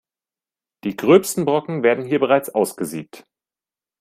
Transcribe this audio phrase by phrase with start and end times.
[0.83, 3.23] Die gröbsten Brocken werden hier bereits ausgesiebt.